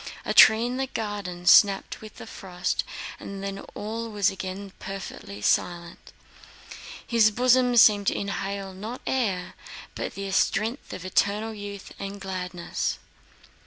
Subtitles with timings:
[0.25, 2.83] A tree in the garden snapped with the frost,
[3.19, 6.11] and then all was again perfectly silent.
[7.05, 9.53] His bosom seemed to inhale not air
[9.93, 12.97] but the strength of eternal youth and gladness.